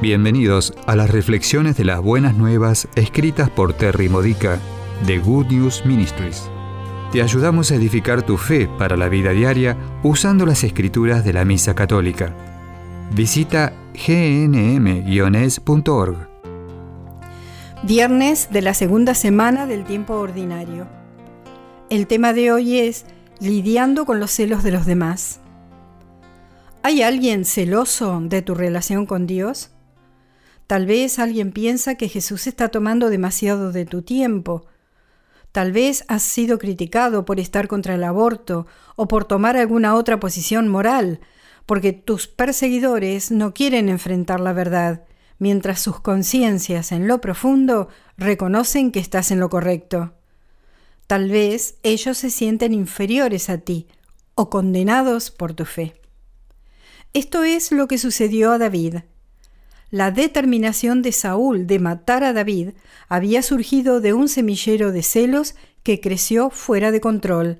[0.00, 4.58] Bienvenidos a las reflexiones de las buenas nuevas escritas por Terry Modica
[5.06, 6.48] de Good News Ministries.
[7.12, 11.44] Te ayudamos a edificar tu fe para la vida diaria usando las escrituras de la
[11.44, 12.34] Misa Católica.
[13.12, 15.36] Visita gnm-es.org.
[17.82, 20.86] Viernes de la segunda semana del tiempo ordinario.
[21.90, 23.04] El tema de hoy es
[23.38, 25.40] lidiando con los celos de los demás.
[26.82, 29.72] ¿Hay alguien celoso de tu relación con Dios?
[30.70, 34.66] Tal vez alguien piensa que Jesús está tomando demasiado de tu tiempo.
[35.50, 40.20] Tal vez has sido criticado por estar contra el aborto o por tomar alguna otra
[40.20, 41.18] posición moral,
[41.66, 45.02] porque tus perseguidores no quieren enfrentar la verdad,
[45.40, 50.14] mientras sus conciencias en lo profundo reconocen que estás en lo correcto.
[51.08, 53.88] Tal vez ellos se sienten inferiores a ti
[54.36, 56.00] o condenados por tu fe.
[57.12, 58.98] Esto es lo que sucedió a David.
[59.90, 62.70] La determinación de Saúl de matar a David
[63.08, 67.58] había surgido de un semillero de celos que creció fuera de control,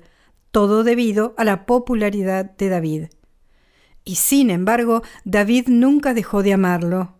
[0.51, 3.03] todo debido a la popularidad de David.
[4.05, 7.15] Y sin embargo, David nunca dejó de amarlo.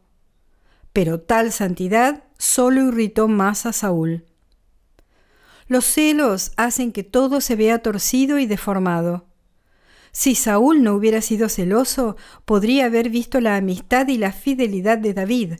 [0.93, 4.25] Pero tal santidad solo irritó más a Saúl.
[5.67, 9.25] Los celos hacen que todo se vea torcido y deformado.
[10.11, 15.13] Si Saúl no hubiera sido celoso, podría haber visto la amistad y la fidelidad de
[15.13, 15.53] David.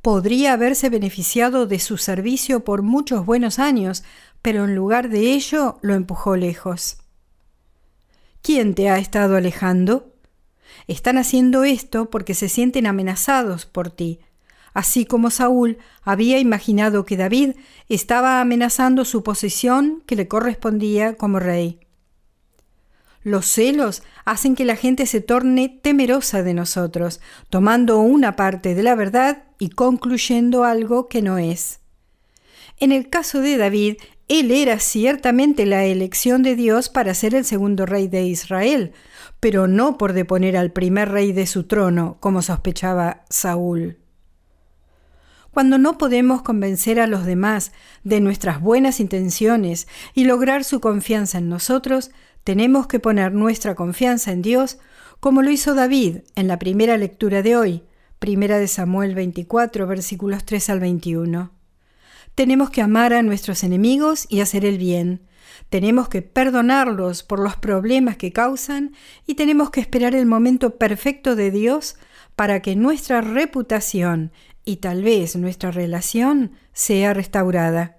[0.00, 4.04] Podría haberse beneficiado de su servicio por muchos buenos años,
[4.42, 6.98] pero en lugar de ello lo empujó lejos.
[8.40, 10.14] ¿Quién te ha estado alejando?
[10.86, 14.20] Están haciendo esto porque se sienten amenazados por ti,
[14.72, 17.56] así como Saúl había imaginado que David
[17.88, 21.80] estaba amenazando su posición que le correspondía como rey.
[23.28, 28.82] Los celos hacen que la gente se torne temerosa de nosotros, tomando una parte de
[28.82, 31.80] la verdad y concluyendo algo que no es.
[32.78, 33.96] En el caso de David,
[34.28, 38.92] él era ciertamente la elección de Dios para ser el segundo rey de Israel,
[39.40, 43.98] pero no por deponer al primer rey de su trono, como sospechaba Saúl.
[45.50, 47.72] Cuando no podemos convencer a los demás
[48.04, 52.10] de nuestras buenas intenciones y lograr su confianza en nosotros,
[52.48, 54.78] tenemos que poner nuestra confianza en Dios
[55.20, 57.82] como lo hizo David en la primera lectura de hoy,
[58.18, 61.52] primera de Samuel 24, versículos 3 al 21.
[62.34, 65.26] Tenemos que amar a nuestros enemigos y hacer el bien.
[65.68, 68.94] Tenemos que perdonarlos por los problemas que causan
[69.26, 71.96] y tenemos que esperar el momento perfecto de Dios
[72.34, 74.32] para que nuestra reputación
[74.64, 77.98] y tal vez nuestra relación sea restaurada.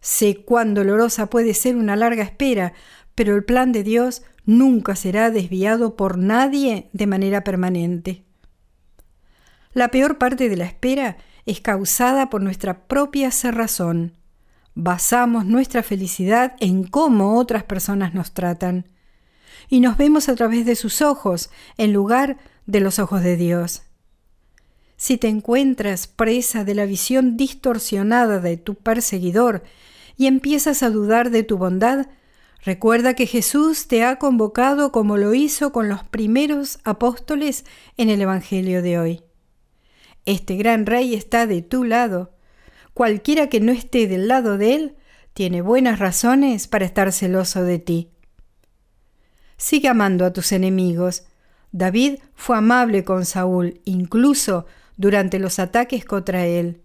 [0.00, 2.74] Sé cuán dolorosa puede ser una larga espera,
[3.14, 8.24] pero el plan de Dios nunca será desviado por nadie de manera permanente.
[9.72, 11.16] La peor parte de la espera
[11.46, 14.12] es causada por nuestra propia cerrazón.
[14.74, 18.88] Basamos nuestra felicidad en cómo otras personas nos tratan.
[19.68, 23.82] Y nos vemos a través de sus ojos en lugar de los ojos de Dios.
[24.96, 29.62] Si te encuentras presa de la visión distorsionada de tu perseguidor
[30.16, 32.06] y empiezas a dudar de tu bondad,
[32.64, 37.66] Recuerda que Jesús te ha convocado como lo hizo con los primeros apóstoles
[37.98, 39.22] en el Evangelio de hoy.
[40.24, 42.32] Este gran rey está de tu lado.
[42.94, 44.96] Cualquiera que no esté del lado de él
[45.34, 48.10] tiene buenas razones para estar celoso de ti.
[49.58, 51.24] Sigue amando a tus enemigos.
[51.70, 54.64] David fue amable con Saúl, incluso
[54.96, 56.80] durante los ataques contra él,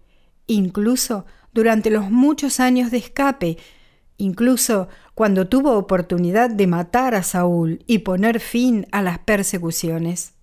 [0.46, 1.24] incluso
[1.54, 3.56] durante los muchos años de escape
[4.20, 10.34] incluso cuando tuvo oportunidad de matar a Saúl y poner fin a las persecuciones.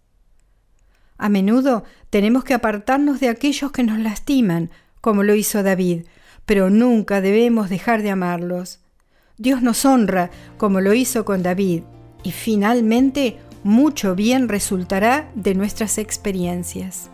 [1.18, 4.72] A menudo tenemos que apartarnos de aquellos que nos lastiman,
[5.02, 6.06] como lo hizo David,
[6.46, 8.80] pero nunca debemos dejar de amarlos.
[9.38, 11.84] Dios nos honra como lo hizo con David,
[12.24, 17.10] y finalmente mucho bien resultará de nuestras experiencias.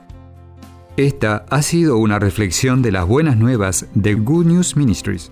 [0.95, 5.31] Esta ha sido una reflexión de las buenas nuevas de Good News Ministries